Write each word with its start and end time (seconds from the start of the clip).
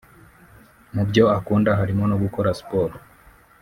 Mu 0.93 1.03
byo 1.09 1.23
akunda 1.37 1.69
harimo 1.79 2.03
no 2.07 2.17
gukora 2.23 2.49
siporo 2.59 2.95